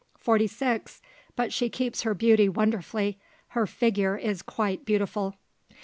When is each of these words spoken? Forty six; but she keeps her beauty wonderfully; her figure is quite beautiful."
Forty 0.17 0.47
six; 0.47 0.99
but 1.35 1.53
she 1.53 1.69
keeps 1.69 2.01
her 2.01 2.15
beauty 2.15 2.49
wonderfully; 2.49 3.19
her 3.49 3.67
figure 3.67 4.17
is 4.17 4.41
quite 4.41 4.83
beautiful." 4.83 5.35